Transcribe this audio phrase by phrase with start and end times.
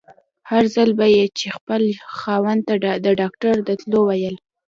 [0.49, 1.81] هر ځل به يې چې خپل
[2.19, 2.73] خاوند ته
[3.05, 4.35] د ډاکټر د تلو ويل.